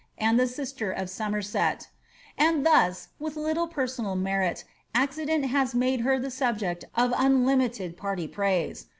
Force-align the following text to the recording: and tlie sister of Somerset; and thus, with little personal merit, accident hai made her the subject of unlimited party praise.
and 0.17 0.39
tlie 0.39 0.47
sister 0.47 0.91
of 0.91 1.11
Somerset; 1.11 1.87
and 2.35 2.65
thus, 2.65 3.09
with 3.19 3.35
little 3.35 3.67
personal 3.67 4.15
merit, 4.15 4.63
accident 4.95 5.45
hai 5.45 5.67
made 5.75 6.01
her 6.01 6.17
the 6.17 6.31
subject 6.31 6.85
of 6.95 7.13
unlimited 7.15 7.95
party 7.97 8.27
praise. 8.27 8.87